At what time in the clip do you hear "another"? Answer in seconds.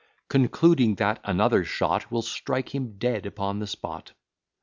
1.23-1.63